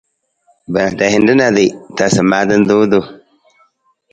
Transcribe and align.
Kamang, 0.73 1.59
tasa 1.97 2.21
maata 2.29 2.53
nta 2.57 2.73
wutung. 2.79 3.07